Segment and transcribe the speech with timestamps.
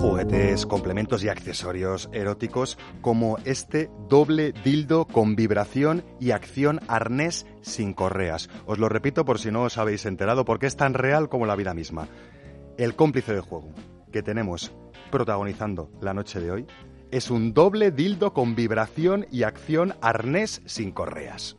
[0.00, 7.92] juguetes, complementos y accesorios eróticos como este doble dildo con vibración y acción arnés sin
[7.92, 8.48] correas.
[8.64, 11.54] Os lo repito por si no os habéis enterado porque es tan real como la
[11.54, 12.08] vida misma.
[12.78, 13.74] El cómplice de juego
[14.10, 14.72] que tenemos
[15.10, 16.66] protagonizando la noche de hoy
[17.10, 21.58] es un doble dildo con vibración y acción arnés sin correas.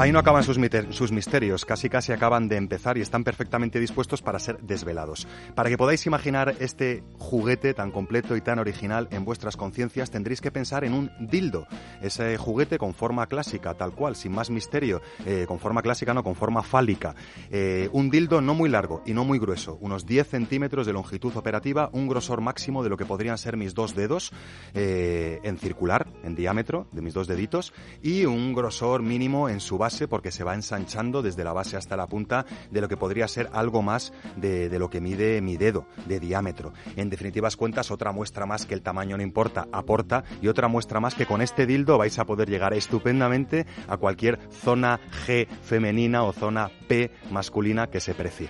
[0.00, 4.38] Ahí no acaban sus, misterios, casi casi acaban de empezar y están perfectamente dispuestos para
[4.38, 5.28] ser desvelados.
[5.54, 10.40] Para que podáis imaginar este juguete tan completo y tan original en vuestras conciencias, tendréis
[10.40, 11.66] que pensar en un dildo.
[12.00, 16.24] Ese juguete con forma clásica, tal cual, sin más misterio, eh, con forma clásica, no,
[16.24, 17.14] con forma fálica.
[17.50, 21.36] Eh, un dildo no muy largo y no muy grueso, unos 10 centímetros de longitud
[21.36, 24.32] operativa, un grosor máximo de lo que podrían ser mis dos dedos
[24.72, 29.76] eh, en circular, en diámetro, de mis dos deditos, y un grosor mínimo en su
[29.76, 33.28] base porque se va ensanchando desde la base hasta la punta de lo que podría
[33.28, 36.72] ser algo más de, de lo que mide mi dedo de diámetro.
[36.96, 41.00] En definitivas cuentas, otra muestra más que el tamaño no importa, aporta y otra muestra
[41.00, 46.24] más que con este dildo vais a poder llegar estupendamente a cualquier zona G femenina
[46.24, 48.48] o zona P masculina que se precie.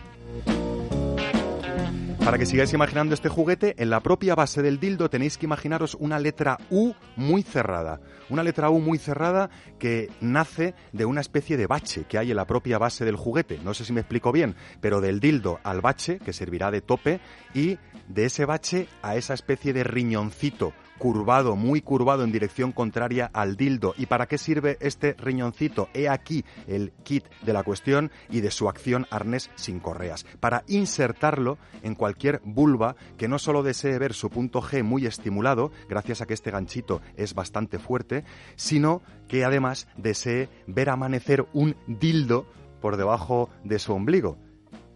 [2.30, 5.96] Para que sigáis imaginando este juguete, en la propia base del dildo tenéis que imaginaros
[5.98, 8.00] una letra U muy cerrada.
[8.28, 9.50] Una letra U muy cerrada
[9.80, 13.58] que nace de una especie de bache que hay en la propia base del juguete.
[13.64, 17.20] No sé si me explico bien, pero del dildo al bache, que servirá de tope,
[17.52, 23.30] y de ese bache a esa especie de riñoncito curvado, muy curvado en dirección contraria
[23.32, 23.94] al dildo.
[23.96, 25.88] ¿Y para qué sirve este riñoncito?
[25.94, 30.26] He aquí el kit de la cuestión y de su acción arnés sin correas.
[30.40, 35.72] Para insertarlo en cualquier vulva que no solo desee ver su punto G muy estimulado,
[35.88, 38.24] gracias a que este ganchito es bastante fuerte,
[38.56, 42.44] sino que además desee ver amanecer un dildo
[42.82, 44.36] por debajo de su ombligo.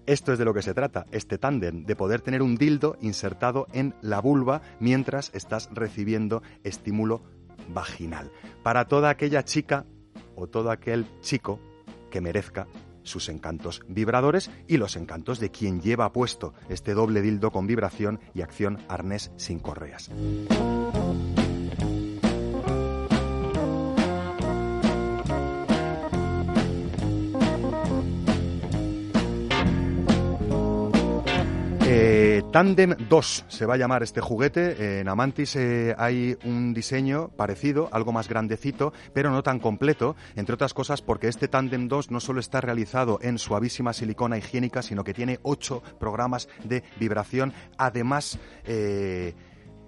[0.06, 3.66] Esto es de lo que se trata, este tándem, de poder tener un dildo insertado
[3.72, 7.22] en la vulva mientras estás recibiendo estímulo
[7.68, 8.30] vaginal.
[8.62, 9.86] Para toda aquella chica
[10.36, 11.58] o todo aquel chico
[12.10, 12.66] que merezca
[13.02, 18.20] sus encantos vibradores y los encantos de quien lleva puesto este doble dildo con vibración
[18.34, 20.10] y acción arnés sin correas.
[32.54, 35.00] Tandem 2 se va a llamar este juguete.
[35.00, 40.54] en Amantis eh, hay un diseño parecido, algo más grandecito, pero no tan completo, entre
[40.54, 45.02] otras cosas porque este Tandem 2 no solo está realizado en suavísima silicona higiénica, sino
[45.02, 47.52] que tiene ocho programas de vibración.
[47.76, 49.34] Además, eh,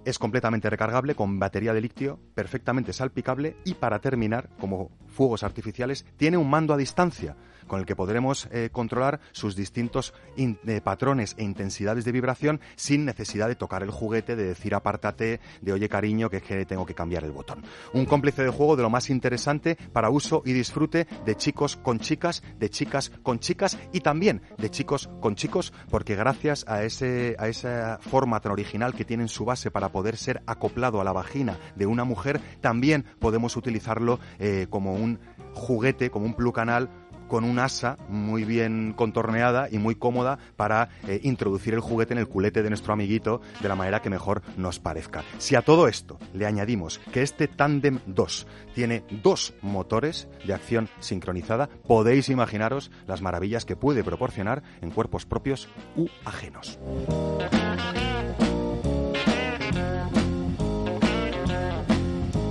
[0.05, 6.04] es completamente recargable con batería de litio, perfectamente salpicable y para terminar, como fuegos artificiales,
[6.19, 11.34] tiene un mando a distancia con el que podremos eh, controlar sus distintos eh, patrones
[11.38, 15.88] e intensidades de vibración sin necesidad de tocar el juguete, de decir apártate, de oye
[15.88, 17.62] cariño, que es que tengo que cambiar el botón.
[17.93, 21.99] Un cómplice de juego de lo más interesante para uso y disfrute de chicos con
[21.99, 27.37] chicas, de chicas con chicas y también de chicos con chicos, porque gracias a, ese,
[27.38, 31.05] a esa forma tan original que tiene en su base para poder ser acoplado a
[31.05, 35.06] la vagina de una mujer, también podemos utilizarlo eh, como un
[35.55, 36.91] juguete, como un plucanal
[37.28, 42.19] con un asa muy bien contorneada y muy cómoda para eh, introducir el juguete en
[42.19, 45.25] el culete de nuestro amiguito de la manera que mejor nos parezca.
[45.39, 50.89] Si a todo esto le añadimos que este Tandem 2 tiene dos motores de acción
[51.00, 56.78] sincronizada, podéis imaginaros las maravillas que puede proporcionar en cuerpos propios u ajenos.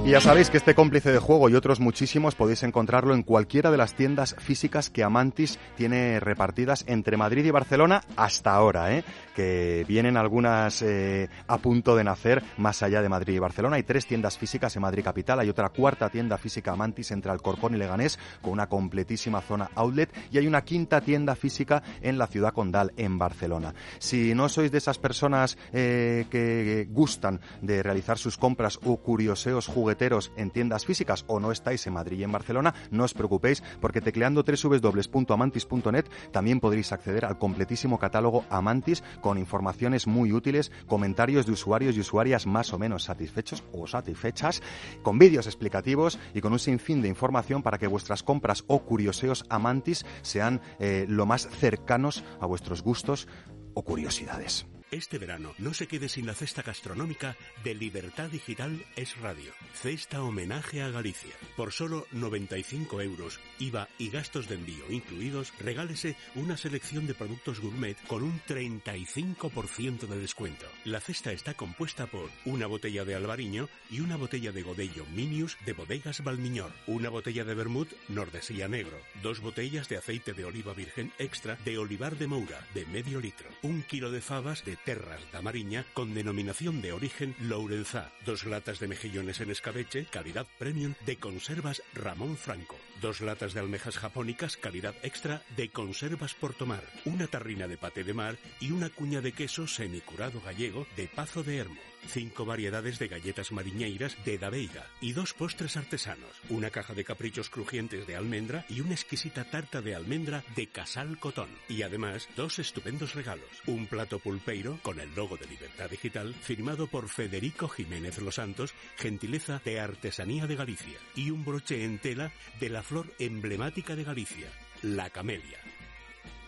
[0.06, 3.72] Y ya sabéis que este cómplice de juego y otros muchísimos podéis encontrarlo en cualquiera
[3.72, 9.04] de las tiendas físicas que Amantis tiene repartidas entre Madrid y Barcelona hasta ahora, ¿eh?
[9.36, 13.78] que vienen algunas eh, a punto de nacer más allá de Madrid y Barcelona.
[13.78, 17.74] Hay tres tiendas físicas en Madrid Capital, hay otra cuarta tienda física Amantis entre Alcorcón
[17.74, 22.28] y Leganés con una completísima zona outlet y hay una quinta tienda física en la
[22.28, 23.74] ciudad condal en Barcelona.
[23.98, 29.66] Si no sois de esas personas eh, que gustan de realizar sus compras o curioseos
[29.66, 29.95] juguetes,
[30.36, 34.02] en tiendas físicas o no estáis en Madrid y en Barcelona, no os preocupéis porque
[34.02, 41.54] tecleando www.amantis.net también podréis acceder al completísimo catálogo Amantis con informaciones muy útiles, comentarios de
[41.54, 44.62] usuarios y usuarias más o menos satisfechos o satisfechas,
[45.02, 49.46] con vídeos explicativos y con un sinfín de información para que vuestras compras o curioseos
[49.50, 53.28] Amantis sean eh, lo más cercanos a vuestros gustos
[53.74, 54.68] o curiosidades.
[54.92, 59.52] Este verano no se quede sin la cesta gastronómica de Libertad Digital Es Radio.
[59.74, 61.34] Cesta homenaje a Galicia.
[61.58, 67.62] Por solo 95 euros, IVA y gastos de envío incluidos, regálese una selección de productos
[67.62, 70.68] gourmet con un 35% de descuento.
[70.84, 75.58] La cesta está compuesta por una botella de albariño y una botella de godello Minius
[75.66, 80.74] de bodegas Balmiñor, una botella de vermut Nordesía Negro, dos botellas de aceite de oliva
[80.74, 85.22] virgen extra de olivar de Moura de medio litro, un kilo de fabas de Terras
[85.32, 90.94] da Mariña con denominación de origen Lourenzá, dos latas de mejillones en escabeche, calidad premium
[91.06, 97.28] de conservas Ramón Franco, dos latas de almejas japónicas calidad extra de conservas Portomar, una
[97.28, 101.58] tarrina de paté de mar y una cuña de queso semicurado gallego de Pazo de
[101.58, 107.04] Hermo, cinco variedades de galletas mariñeiras de Daveiga y dos postres artesanos, una caja de
[107.04, 111.50] caprichos crujientes de almendra y una exquisita tarta de almendra de Casal Cotón.
[111.70, 113.50] Y además, dos estupendos regalos.
[113.68, 118.74] Un plato pulpeiro con el logo de Libertad Digital firmado por Federico Jiménez Los Santos,
[118.98, 120.98] gentileza de Artesanía de Galicia.
[121.16, 124.48] Y un broche en tela de la flor emblemática de Galicia,
[124.82, 125.60] la camelia.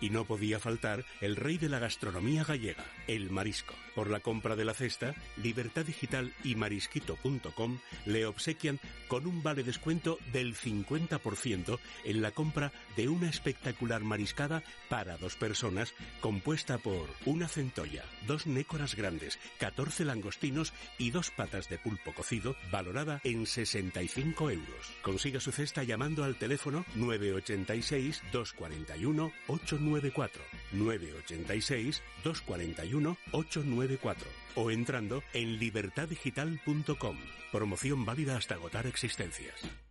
[0.01, 3.73] Y no podía faltar el rey de la gastronomía gallega, el marisco.
[3.95, 9.63] Por la compra de la cesta, Libertad Digital y marisquito.com le obsequian con un vale
[9.63, 17.07] descuento del 50% en la compra de una espectacular mariscada para dos personas compuesta por
[17.25, 23.45] una centolla, dos nécoras grandes, 14 langostinos y dos patas de pulpo cocido valorada en
[23.45, 24.91] 65 euros.
[25.01, 30.41] Consiga su cesta llamando al teléfono 986 241 8 894
[30.73, 37.17] 986 241 894 o entrando en libertaddigital.com.
[37.51, 39.86] Promoción válida hasta agotar existencias.